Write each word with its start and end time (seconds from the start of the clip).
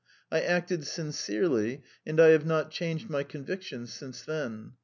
I 0.31 0.41
acted 0.41 0.87
sincerely, 0.87 1.83
and 2.07 2.19
I 2.19 2.29
have 2.29 2.43
not 2.43 2.71
changed 2.71 3.07
my 3.07 3.21
convictions 3.21 3.93
since 3.93 4.23
then. 4.23 4.71